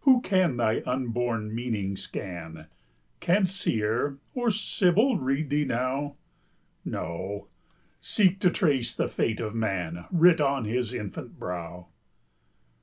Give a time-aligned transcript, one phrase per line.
[0.00, 2.66] Who can thy unborn meaning scan?
[3.20, 6.16] Can Seer or Sibyl read thee now?
[6.84, 7.46] No,
[7.98, 11.86] seek to trace the fate of man Writ on his infant brow.